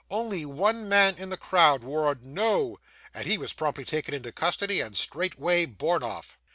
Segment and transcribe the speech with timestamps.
[0.09, 2.79] Only one man in the crowd cried 'No!'
[3.13, 6.39] and he was promptly taken into custody, and straightway borne off.